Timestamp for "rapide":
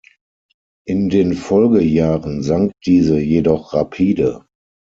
3.75-4.47